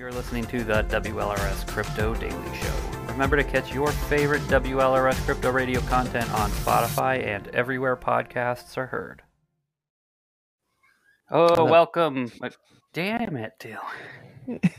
[0.00, 2.74] You're listening to the WLRS Crypto Daily Show.
[3.12, 8.86] Remember to catch your favorite WLRS Crypto Radio content on Spotify and everywhere podcasts are
[8.86, 9.20] heard.
[11.30, 12.32] Oh, welcome.
[12.94, 13.82] Damn it, Dill.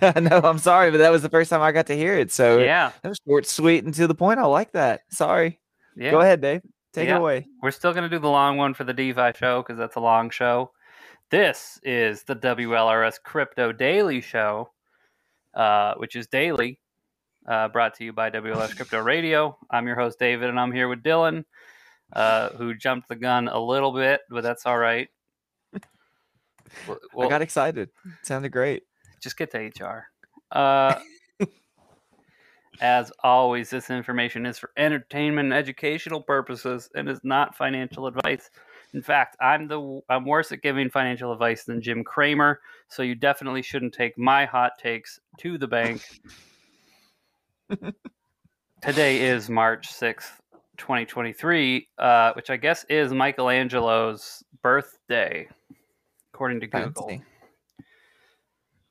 [0.22, 2.32] no, I'm sorry, but that was the first time I got to hear it.
[2.32, 4.40] So Yeah, that was short, sweet, and to the point.
[4.40, 5.02] I like that.
[5.12, 5.60] Sorry.
[5.96, 6.10] yeah.
[6.10, 6.64] Go ahead, Dave.
[6.94, 7.18] Take Yeah.
[7.18, 7.46] it away.
[7.62, 10.02] We're still going to do the long one for the DeFi show because that's a
[10.02, 10.72] long show.
[11.30, 14.72] This is the WLRS Crypto Daily Show,
[15.54, 16.80] uh, which is daily,
[17.48, 19.58] uh, brought to you by WLRS Crypto Radio.
[19.70, 21.46] I'm your host, David, and I'm here with Dylan,
[22.14, 25.10] uh, who jumped the gun a little bit, but that's all right.
[27.14, 27.90] Well, I got excited.
[28.06, 28.84] It sounded great.
[29.22, 30.08] just get to HR.
[30.52, 31.00] Uh,
[32.82, 38.50] as always, this information is for entertainment and educational purposes and is not financial advice.
[38.94, 42.60] In fact, I'm the I'm worse at giving financial advice than Jim Cramer,
[42.90, 46.04] so you definitely shouldn't take my hot takes to the bank.
[48.82, 50.42] Today is March sixth,
[50.76, 55.48] twenty twenty three, uh, which I guess is Michelangelo's birthday,
[56.34, 57.08] according to Google.
[57.08, 57.24] Fancy.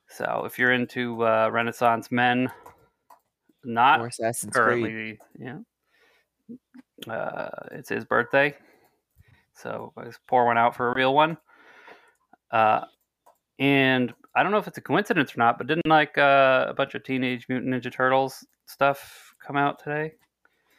[0.08, 2.50] So if you're into uh, Renaissance men,
[3.64, 4.64] not Or Assassin's Creed.
[4.64, 5.58] currently, yeah,
[7.12, 8.56] uh, it's his birthday.
[9.62, 11.36] So let's pour one out for a real one.
[12.50, 12.83] Uh,
[13.58, 16.75] and I don't know if it's a coincidence or not, but didn't like uh, a
[16.75, 20.12] bunch of Teenage Mutant Ninja Turtles stuff come out today?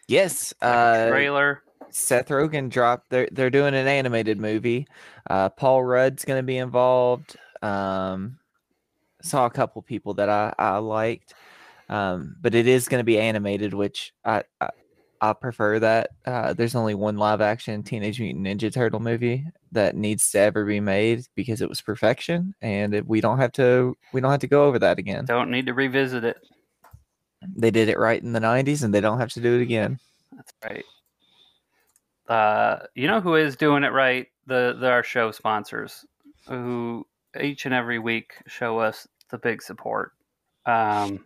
[0.08, 0.54] Yes.
[0.62, 1.64] Like Uh, trailer.
[1.90, 3.10] Seth Rogen dropped.
[3.10, 4.88] They're they're doing an animated movie.
[5.30, 7.36] Uh, Paul Rudd's going to be involved.
[7.62, 8.40] Um,
[9.22, 11.34] saw a couple people that I I liked,
[11.90, 14.70] um, but it is going to be animated, which I, I
[15.22, 16.10] I prefer that.
[16.26, 20.66] Uh, there's only one live action Teenage Mutant Ninja Turtle movie that needs to ever
[20.66, 24.40] be made because it was perfection, and it, we don't have to we don't have
[24.40, 25.26] to go over that again.
[25.26, 26.38] Don't need to revisit it.
[27.56, 30.00] They did it right in the '90s, and they don't have to do it again.
[30.36, 30.86] That's right.
[32.28, 34.28] Uh, you know who is doing it right?
[34.48, 36.04] The, the our show sponsors,
[36.48, 37.06] who
[37.40, 40.14] each and every week show us the big support.
[40.66, 41.26] Um,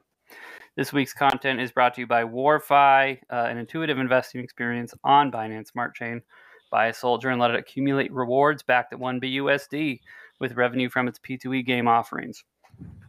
[0.75, 5.31] this week's content is brought to you by Warfi, uh, an intuitive investing experience on
[5.31, 6.21] Binance Smart Chain.
[6.69, 10.01] Buy a soldier and let it accumulate rewards backed at 1 BUSD
[10.39, 12.43] with revenue from its P2E game offerings.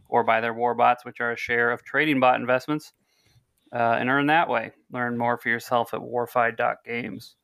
[0.07, 2.93] Or buy their war bots, which are a share of trading bot investments
[3.73, 4.71] uh, and earn that way.
[4.91, 7.35] Learn more for yourself at warfi.games.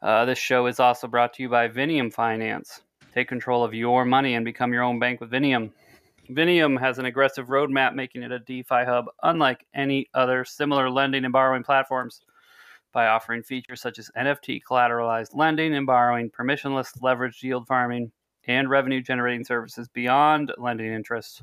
[0.00, 2.80] Uh, this show is also brought to you by Vinium Finance.
[3.12, 5.72] Take control of your money and become your own bank with Vinium.
[6.30, 11.24] Vinium has an aggressive roadmap making it a DeFi hub unlike any other similar lending
[11.24, 12.20] and borrowing platforms
[12.92, 18.10] by offering features such as NFT collateralized lending and borrowing, permissionless leveraged yield farming,
[18.46, 21.42] and revenue generating services beyond lending interests.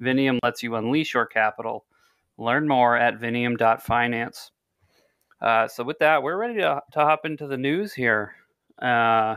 [0.00, 1.84] Vinium lets you unleash your capital
[2.38, 4.52] Learn more at vinium.finance.
[5.40, 8.34] Uh, so, with that, we're ready to, to hop into the news here.
[8.80, 9.36] Uh,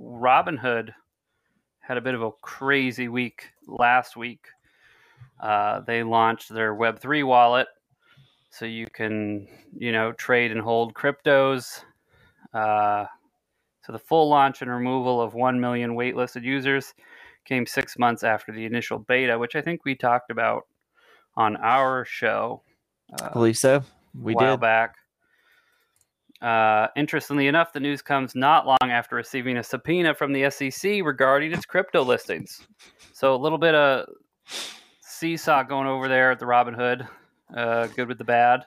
[0.00, 0.90] Robinhood
[1.80, 4.46] had a bit of a crazy week last week.
[5.40, 7.66] Uh, they launched their Web3 wallet
[8.50, 11.82] so you can, you know, trade and hold cryptos.
[12.52, 13.06] Uh,
[13.82, 16.92] so, the full launch and removal of 1 million waitlisted users
[17.44, 20.64] came six months after the initial beta, which I think we talked about
[21.36, 22.62] on our show
[23.18, 23.82] I uh, believe so.
[24.20, 24.60] We a while did.
[24.60, 24.94] back.
[26.42, 31.02] Uh, interestingly enough, the news comes not long after receiving a subpoena from the SEC
[31.04, 32.66] regarding its crypto listings.
[33.12, 34.08] So a little bit of
[35.02, 37.06] seesaw going over there at the Robinhood.
[37.54, 38.64] Uh, good with the bad.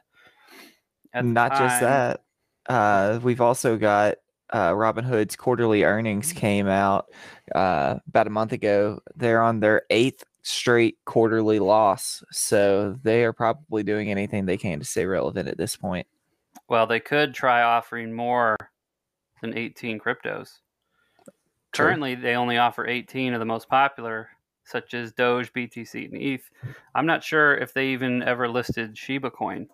[1.14, 2.24] At the Not just that.
[2.68, 4.16] Uh, we've also got
[4.52, 7.08] uh, Robinhood's quarterly earnings came out
[7.56, 9.00] uh, about a month ago.
[9.16, 14.80] They're on their eighth straight quarterly loss, so they are probably doing anything they can
[14.80, 16.06] to stay relevant at this point.
[16.74, 18.58] Well, they could try offering more
[19.44, 20.58] than 18 cryptos.
[21.72, 21.86] True.
[21.86, 24.30] Currently, they only offer 18 of the most popular,
[24.64, 26.50] such as Doge, BTC, and ETH.
[26.96, 29.68] I'm not sure if they even ever listed Shiba Coin.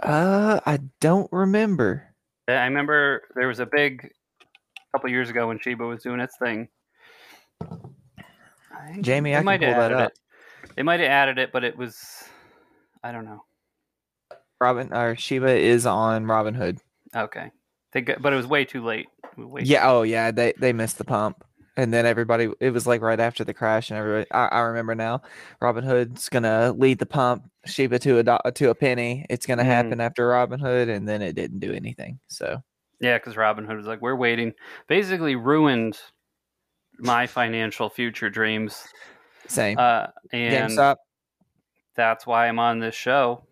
[0.00, 2.14] Uh, I don't remember.
[2.46, 4.12] I remember there was a big
[4.92, 6.68] couple years ago when Shiba was doing its thing.
[7.62, 10.12] I Jamie, I can might have pull that up.
[10.12, 10.72] It.
[10.76, 12.24] They might have added it, but it was,
[13.02, 13.44] I don't know.
[14.60, 16.78] Robin or Shiba is on Robinhood.
[17.14, 17.50] Okay,
[17.92, 19.06] they got, but it was way too late.
[19.36, 19.90] Way too Yeah.
[19.90, 20.30] Oh, yeah.
[20.30, 21.44] They they missed the pump,
[21.76, 22.48] and then everybody.
[22.60, 24.30] It was like right after the crash, and everybody.
[24.32, 25.22] I, I remember now.
[25.62, 27.50] Robinhood's gonna lead the pump.
[27.66, 29.26] Shiba to a do- to a penny.
[29.28, 29.66] It's gonna Mhm.
[29.66, 32.18] happen after Robinhood, and then it didn't do anything.
[32.28, 32.62] So
[33.00, 34.54] Yeah, because Robinhood was like, we're waiting.
[34.88, 35.98] Basically ruined
[36.98, 38.86] my financial future dreams
[39.48, 39.76] Same.
[39.78, 40.96] Uh, and GameStop.
[41.94, 43.42] that's why I'm on this show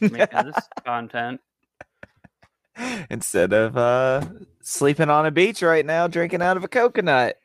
[0.00, 1.40] making this content.
[3.10, 4.24] Instead of uh,
[4.62, 7.36] sleeping on a beach right now, drinking out of a coconut.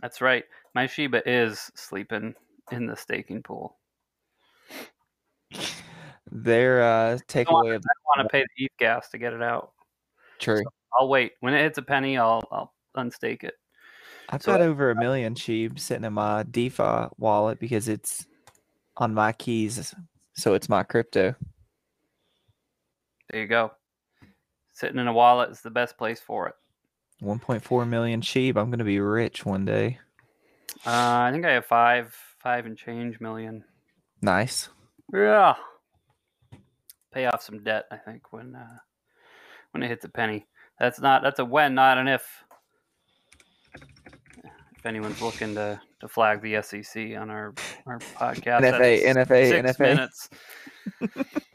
[0.00, 0.44] That's right.
[0.74, 2.34] My Shiba is sleeping
[2.72, 3.76] in the staking pool.
[6.30, 9.72] Their uh, takeaway I want to pay the ETH gas to get it out.
[10.38, 10.62] true.
[10.98, 11.32] I'll wait.
[11.40, 13.54] When it hits a penny, I'll I'll unstake it.
[14.30, 18.26] I've So- got over a million sheep sitting in my DeFi wallet because it's
[18.96, 19.94] on my keys,
[20.34, 21.34] so it's my crypto.
[23.32, 23.72] There you go.
[24.72, 26.54] Sitting in a wallet is the best place for it.
[27.22, 28.56] 1.4 million cheap.
[28.56, 29.98] I'm gonna be rich one day.
[30.84, 33.64] Uh, I think I have five, five and change million.
[34.20, 34.68] Nice.
[35.12, 35.54] Yeah.
[37.12, 37.86] Pay off some debt.
[37.90, 38.78] I think when uh,
[39.70, 40.46] when it hits a penny.
[40.78, 41.22] That's not.
[41.22, 42.26] That's a when, not an if.
[44.76, 47.54] If anyone's looking to, to flag the SEC on our
[47.86, 49.78] our podcast, NFA, NFA, six NFA.
[49.78, 50.28] minutes.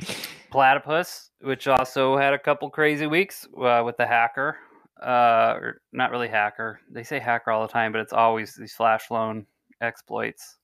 [0.50, 4.56] Platypus, which also had a couple crazy weeks uh, with the hacker,
[5.02, 6.80] uh, or not really hacker.
[6.90, 9.46] They say hacker all the time, but it's always these flash loan
[9.80, 10.56] exploits.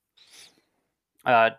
[1.25, 1.51] Uh,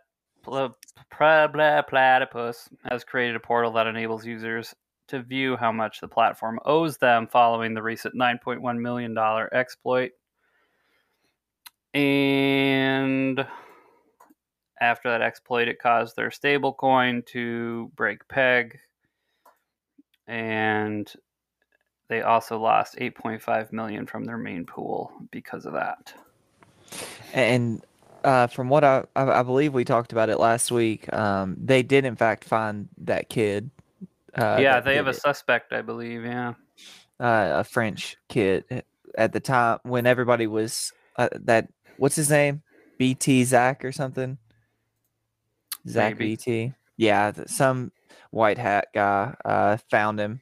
[0.42, 0.76] pl-
[1.10, 4.74] pla- blah, Platypus has created a portal that enables users
[5.08, 9.16] to view how much the platform owes them following the recent $9.1 million
[9.52, 10.12] exploit.
[11.94, 13.46] And
[14.80, 18.78] after that exploit, it caused their stablecoin to break peg.
[20.26, 21.10] And
[22.08, 26.12] they also lost 8.5 million from their main pool because of that.
[27.32, 27.84] And
[28.24, 32.04] uh, from what I, I believe we talked about it last week, um, they did
[32.04, 33.70] in fact find that kid.
[34.36, 35.16] Uh, yeah, that they have a it.
[35.16, 36.24] suspect, I believe.
[36.24, 36.54] Yeah.
[37.20, 38.80] uh, a French kid uh,
[39.16, 42.62] at the time when everybody was uh, that what's his name
[42.98, 44.38] BT Zach or something
[45.86, 46.16] Zach.
[46.18, 47.92] BT yeah some
[48.30, 50.40] white hat guy uh, found him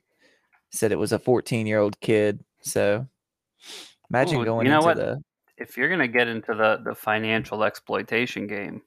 [0.71, 3.07] said it was a 14 year old kid so
[4.11, 4.97] imagine Ooh, going you know into what?
[4.97, 5.23] the
[5.59, 8.83] If you're going to get into the, the financial exploitation game,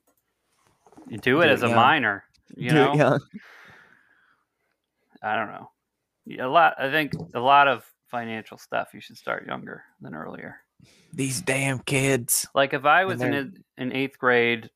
[1.08, 1.76] you do it Do it as a young.
[1.76, 2.24] minor.
[2.56, 3.20] You do know, it young.
[5.22, 5.70] I don't know.
[6.44, 6.74] A lot.
[6.78, 10.56] I think a lot of financial stuff you should start younger than earlier.
[11.12, 14.70] these damn kids Like if I was in in in eighth grade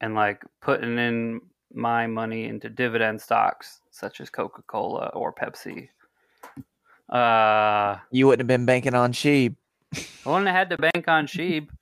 [0.00, 1.40] and like putting in
[1.72, 5.88] my money into dividend stocks such as Coca Cola or Pepsi,
[7.08, 9.56] uh, you wouldn't have been banking on sheep
[9.94, 11.72] I wouldn't have had to bank on sheep.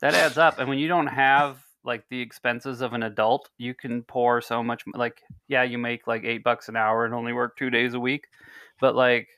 [0.00, 3.72] That adds up, and when you don't have like the expenses of an adult, you
[3.74, 4.82] can pour so much.
[4.94, 8.00] Like, yeah, you make like eight bucks an hour and only work two days a
[8.00, 8.26] week,
[8.80, 9.28] but like,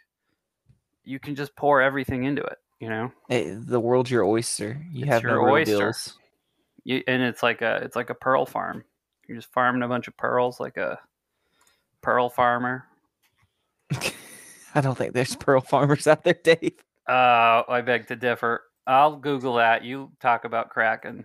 [1.04, 2.58] you can just pour everything into it.
[2.80, 5.78] You know, Eh, the world's your oyster you It's have no your real oyster.
[5.78, 6.18] bills
[6.84, 8.84] you, and it's like a it's like a pearl farm.
[9.26, 10.98] You're just farming a bunch of pearls, like a
[12.02, 12.86] pearl farmer.
[14.74, 16.72] I don't think there's pearl farmers out there Dave
[17.08, 18.62] Uh, I beg to differ.
[18.86, 19.84] I'll Google that.
[19.84, 21.24] You talk about Kraken.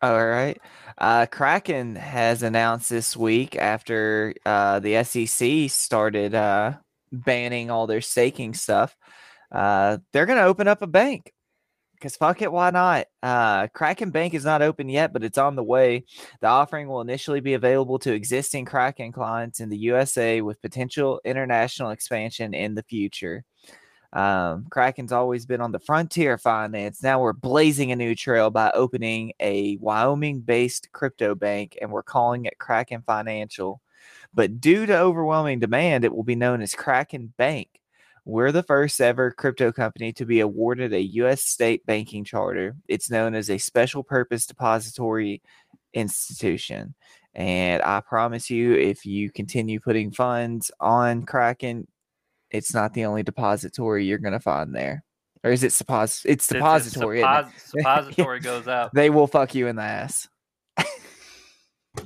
[0.00, 0.60] All right.
[0.96, 6.74] Uh, Kraken has announced this week after uh, the SEC started uh,
[7.12, 8.96] banning all their staking stuff,
[9.50, 11.32] uh, they're going to open up a bank.
[11.98, 13.06] Because fuck it, why not?
[13.22, 16.04] Uh, Kraken Bank is not open yet, but it's on the way.
[16.40, 21.20] The offering will initially be available to existing Kraken clients in the USA with potential
[21.24, 23.44] international expansion in the future.
[24.12, 27.02] Um, Kraken's always been on the frontier of finance.
[27.02, 32.04] Now we're blazing a new trail by opening a Wyoming based crypto bank, and we're
[32.04, 33.80] calling it Kraken Financial.
[34.32, 37.68] But due to overwhelming demand, it will be known as Kraken Bank.
[38.28, 41.40] We're the first ever crypto company to be awarded a U.S.
[41.40, 42.76] state banking charter.
[42.86, 45.40] It's known as a special purpose depository
[45.94, 46.94] institution.
[47.34, 51.88] And I promise you, if you continue putting funds on Kraken,
[52.50, 55.04] it's not the only depository you're going to find there.
[55.42, 56.26] Or is it suppos?
[56.26, 57.22] It's It's- it's depository.
[57.22, 57.46] it?
[57.64, 58.92] suppository goes up.
[58.92, 60.28] They will fuck you in the ass.
[60.76, 60.86] But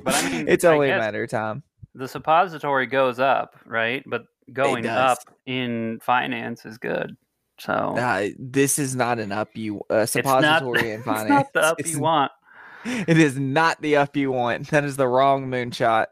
[0.07, 1.64] I mean, it's only a matter of time.
[1.97, 4.05] the suppository goes up, right?
[4.07, 7.16] But going up in finance is good.
[7.59, 11.28] So Uh, this is not an up you uh, it's not, suppository in it's finance.
[11.28, 12.32] not the up It's you want.
[12.85, 14.68] It is not the up you want.
[14.71, 16.06] That is the wrong moonshot.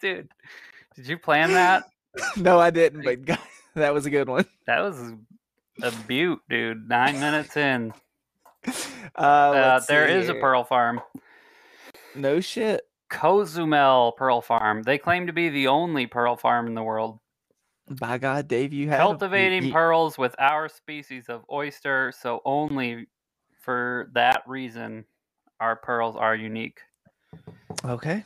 [0.00, 0.28] Dude,
[0.94, 1.84] did you plan that?
[2.36, 3.38] no, I didn't, but God,
[3.74, 4.44] that was a good one.
[4.66, 5.12] That was
[5.82, 6.88] a beaut, dude.
[6.88, 7.92] Nine minutes in.
[9.16, 11.00] Uh, Uh, there is a pearl farm.
[12.14, 12.87] No shit.
[13.08, 14.82] Cozumel Pearl Farm.
[14.82, 17.20] They claim to be the only pearl farm in the world.
[17.88, 22.42] By God, Dave, you have Cultivating you- you- pearls with our species of oyster, so
[22.44, 23.06] only
[23.60, 25.04] for that reason
[25.60, 26.80] our pearls are unique.
[27.84, 28.24] Okay.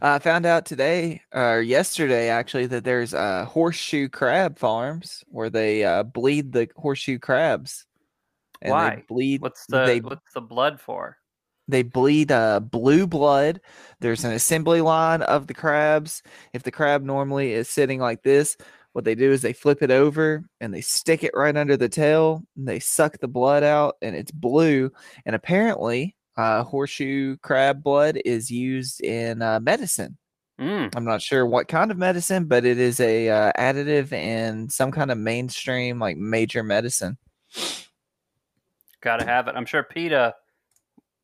[0.00, 5.84] I found out today or yesterday actually that there's uh, horseshoe crab farms where they
[5.84, 7.86] uh, bleed the horseshoe crabs.
[8.62, 8.96] And Why?
[8.96, 9.42] They bleed.
[9.42, 11.18] What's the they what's the blood for?
[11.68, 13.60] They bleed uh, blue blood.
[14.00, 16.22] There's an assembly line of the crabs.
[16.52, 18.56] If the crab normally is sitting like this,
[18.92, 21.88] what they do is they flip it over and they stick it right under the
[21.88, 22.44] tail.
[22.56, 24.90] And they suck the blood out, and it's blue.
[25.24, 30.18] And apparently, uh, horseshoe crab blood is used in uh, medicine.
[30.60, 34.68] Mm, I'm not sure what kind of medicine, but it is a uh, additive in
[34.68, 37.18] some kind of mainstream like major medicine.
[39.00, 39.56] gotta have it.
[39.56, 40.34] I'm sure PETA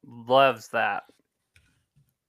[0.06, 1.04] loves that.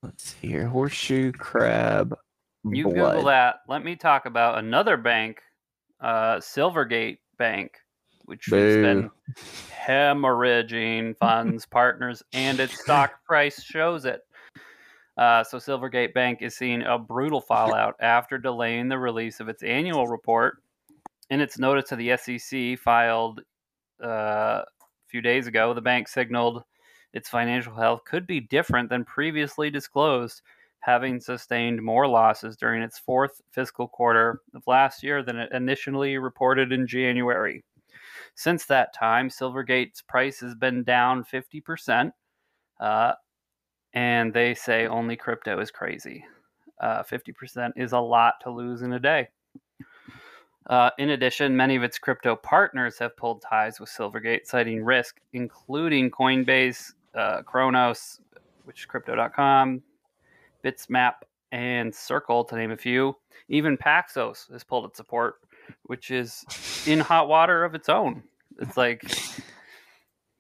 [0.04, 2.16] Let's see here, horseshoe crab.
[2.64, 2.96] You blood.
[2.96, 3.58] Google that.
[3.68, 5.42] Let me talk about another bank,
[6.00, 7.72] uh, Silvergate Bank,
[8.26, 9.10] which has been
[9.86, 14.22] hemorrhaging funds, partners, and its stock price shows it.
[15.18, 19.62] Uh, so Silvergate Bank is seeing a brutal fallout after delaying the release of its
[19.62, 20.58] annual report.
[21.30, 23.42] In its notice to the SEC filed
[24.04, 24.66] uh, a
[25.08, 26.64] few days ago, the bank signaled
[27.14, 30.42] its financial health could be different than previously disclosed
[30.82, 36.18] having sustained more losses during its fourth fiscal quarter of last year than it initially
[36.18, 37.64] reported in January.
[38.36, 42.12] Since that time, Silvergate's price has been down 50%,
[42.80, 43.14] uh,
[43.94, 46.26] and they say only crypto is crazy.
[46.80, 49.28] Uh, 50% is a lot to lose in a day.
[50.68, 55.20] Uh, in addition, many of its crypto partners have pulled ties with Silvergate, citing risk,
[55.34, 58.20] including Coinbase, uh, Cronos,
[58.66, 59.82] which is crypto.com,
[60.64, 61.14] Bitstamp,
[61.52, 63.16] and Circle, to name a few.
[63.50, 65.36] Even Paxos has pulled its support,
[65.84, 66.46] which is
[66.88, 68.24] in hot water of its own.
[68.60, 69.04] It's like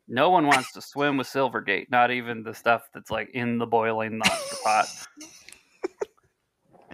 [0.07, 3.65] no one wants to swim with Silvergate, not even the stuff that's like in the
[3.65, 4.85] boiling lobster pot.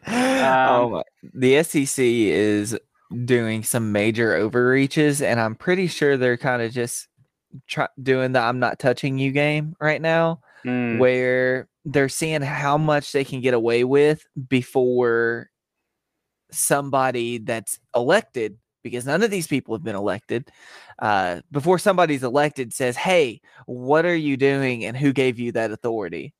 [0.07, 1.03] oh Um, my.
[1.33, 2.77] The SEC is
[3.25, 7.07] doing some major overreaches, and I'm pretty sure they're kind of just
[7.67, 12.77] try- doing the "I'm not touching you" game right now, Mm, where they're seeing how
[12.77, 15.49] much they can get away with before
[16.51, 20.49] somebody that's elected, because none of these people have been elected.
[20.99, 25.71] Uh, before somebody's elected says, "Hey, what are you doing, and who gave you that
[25.71, 26.33] authority?"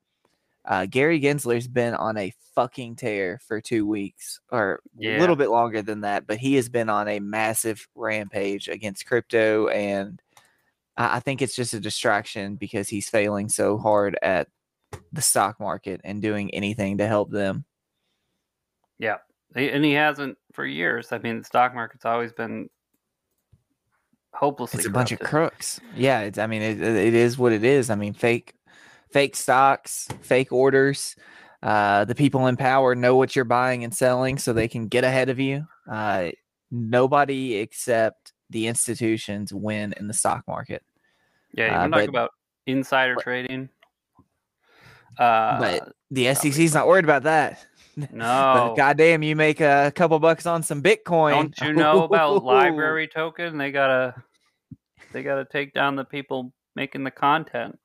[0.66, 4.82] Uh, Gary Gensler's been on a fucking tear for two weeks, or
[5.16, 9.06] a little bit longer than that, but he has been on a massive rampage against
[9.06, 10.22] crypto, and
[10.98, 14.48] I I think it's just a distraction because he's failing so hard at
[15.12, 17.66] the stock market and doing anything to help them.
[19.00, 19.18] yeah,
[19.56, 21.12] and he hasn't for years.
[21.12, 22.70] I mean, the stock market's always been
[24.34, 24.80] hopelessly.
[24.80, 25.80] It's a bunch of crooks.
[25.96, 27.90] Yeah, it's, I mean, it, it is what it is.
[27.90, 28.54] I mean, fake,
[29.12, 31.16] fake stocks, fake orders.
[31.64, 35.04] Uh, the people in power know what you're buying and selling, so they can get
[35.04, 35.66] ahead of you.
[35.90, 36.30] Uh,
[36.70, 40.84] nobody except the institutions win in the stock market.
[41.58, 42.32] Yeah, you Uh, want to talk about
[42.68, 43.70] insider but- trading?
[45.18, 47.66] Uh, but the probably SEC's not worried about that.
[48.14, 48.76] no.
[48.78, 51.32] Goddamn, you make a couple bucks on some Bitcoin.
[51.32, 53.58] Don't you know about LBRY token?
[53.58, 54.14] They gotta
[55.12, 57.80] they gotta take down the people making the content.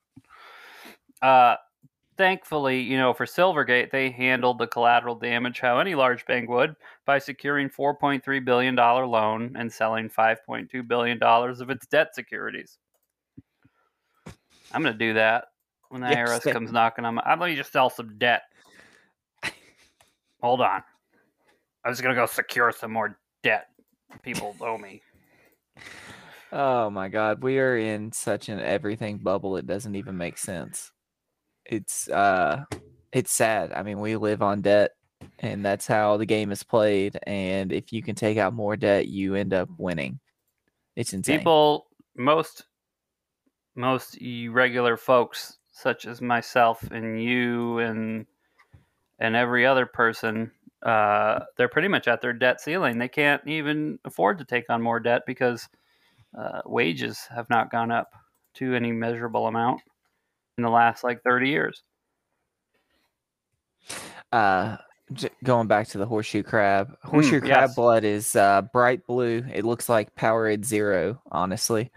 [1.23, 1.57] Uh
[2.19, 6.77] thankfully, you know, for Silvergate, they handled the collateral damage how any large bank would
[7.07, 12.77] by securing $4.3 billion loan and selling $5.2 billion of its debt securities.
[14.75, 15.47] I'm going to do that
[15.89, 17.23] when the Yeah, IRS comes knocking on my.
[17.25, 18.43] I'm going to just sell some debt.
[20.43, 20.83] Hold on.
[21.85, 23.69] I was going to go secure some more debt
[24.23, 25.03] people owe me.
[26.51, 30.93] Oh my god, we are in such an everything bubble it doesn't even make sense.
[31.65, 32.65] It's uh
[33.13, 33.73] it's sad.
[33.73, 34.91] I mean, we live on debt
[35.39, 39.09] and that's how the game is played and if you can take out more debt,
[39.09, 40.21] you end up winning.
[40.95, 41.39] It's insane.
[41.39, 41.87] People,
[42.17, 42.65] most
[43.75, 44.19] most
[44.51, 48.27] regular folks, such as myself and you and
[49.19, 50.51] and every other person,
[50.83, 52.99] uh, they're pretty much at their debt ceiling.
[52.99, 55.69] They can't even afford to take on more debt because
[56.37, 58.11] uh, wages have not gone up
[58.55, 59.81] to any measurable amount
[60.59, 61.83] in the last like thirty years.
[64.33, 64.77] uh
[65.13, 67.75] j- going back to the horseshoe crab horseshoe crab yes.
[67.75, 71.91] blood is uh bright blue it looks like powerade zero honestly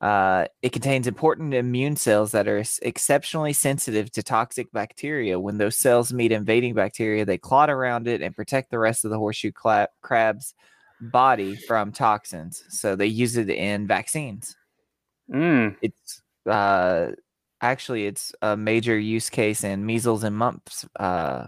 [0.00, 5.76] uh it contains important immune cells that are exceptionally sensitive to toxic bacteria when those
[5.76, 9.52] cells meet invading bacteria they clot around it and protect the rest of the horseshoe
[9.52, 10.54] cla- crab's
[11.00, 12.64] body from toxins.
[12.68, 14.56] So they use it in vaccines.
[15.32, 15.76] Mm.
[15.82, 17.12] It's uh,
[17.60, 21.46] actually it's a major use case in measles and mumps uh,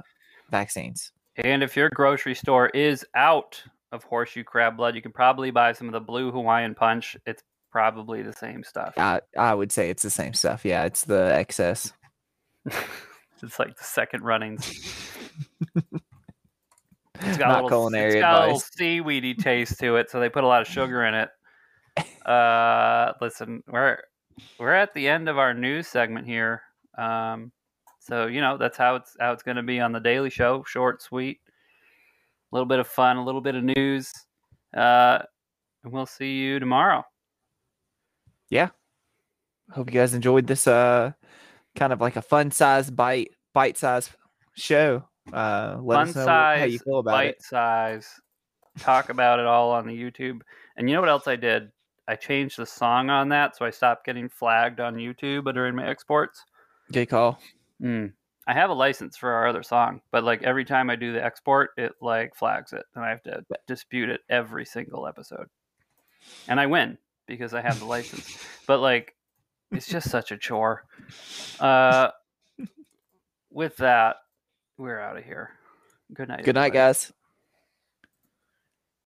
[0.50, 1.12] vaccines.
[1.36, 5.72] And if your grocery store is out of horseshoe crab blood, you can probably buy
[5.72, 7.16] some of the blue Hawaiian punch.
[7.26, 7.42] It's
[7.72, 8.94] probably the same stuff.
[8.96, 10.64] I I would say it's the same stuff.
[10.64, 11.92] Yeah, it's the excess.
[13.42, 14.70] it's like the second runnings.
[17.24, 20.18] It's Not got a little, culinary it's got a little seaweedy taste to it, so
[20.18, 21.30] they put a lot of sugar in it.
[22.26, 23.98] Uh, listen, we're
[24.58, 26.62] we're at the end of our news segment here.
[26.96, 27.52] Um,
[28.00, 30.64] so you know that's how it's how it's going to be on the Daily Show,
[30.66, 31.40] short, sweet,
[32.50, 34.12] a little bit of fun, a little bit of news.
[34.76, 35.20] Uh,
[35.84, 37.04] and we'll see you tomorrow.
[38.52, 38.68] Yeah,
[39.70, 41.12] hope you guys enjoyed this uh
[41.74, 44.10] kind of like a fun size bite bite size
[44.52, 45.04] show.
[45.32, 47.42] Uh let fun us know size, how you feel about bite it.
[47.42, 48.20] size.
[48.78, 50.42] Talk about it all on the YouTube.
[50.76, 51.70] And you know what else I did?
[52.06, 55.88] I changed the song on that, so I stopped getting flagged on YouTube during my
[55.88, 56.44] exports.
[56.92, 57.40] Good call.
[57.80, 58.12] Mm.
[58.46, 61.24] I have a license for our other song, but like every time I do the
[61.24, 65.46] export, it like flags it, and I have to dispute it every single episode.
[66.48, 68.38] And I win because I have the license.
[68.66, 69.14] But like,
[69.70, 70.84] it's just such a chore.
[71.60, 72.10] Uh,
[73.50, 74.16] with that,
[74.78, 75.50] we're out of here.
[76.12, 76.44] Good night.
[76.44, 76.88] Good night, everybody.
[76.88, 77.12] guys.